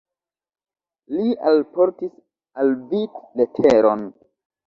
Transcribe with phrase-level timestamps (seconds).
[1.17, 2.15] Li alportis
[2.63, 3.01] al vi
[3.41, 4.05] leteron.